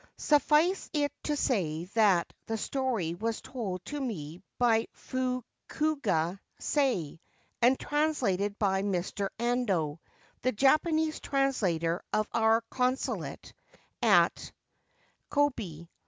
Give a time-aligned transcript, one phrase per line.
[0.17, 7.19] Suffice it to say that the story was told to me by Fukuga Sei,
[7.61, 9.29] and translated by Mr.
[9.37, 9.99] Ando,
[10.41, 13.53] the Japanese translator of our Consulate
[14.01, 14.51] at
[15.29, 15.85] Kobe.